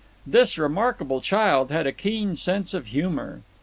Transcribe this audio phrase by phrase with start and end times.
[0.25, 3.43] This remarkable child had a keen sense of humour.